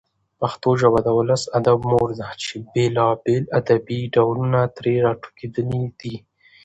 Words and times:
پښتو 0.39 0.69
ژبه 0.81 0.99
د 1.03 1.09
ولسي 1.19 1.47
ادب 1.59 1.79
مور 1.91 2.09
ده 2.19 2.29
چي 2.43 2.55
بېلابېل 2.73 3.43
ادبي 3.59 3.99
ډولونه 4.13 4.59
ترې 4.77 4.93
راټوکېدلي 5.05 5.83
دي. 5.99 6.15